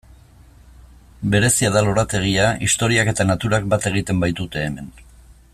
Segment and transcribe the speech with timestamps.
[1.35, 4.93] Berezia da lorategia, historiak eta naturak bat egiten baitute hemen.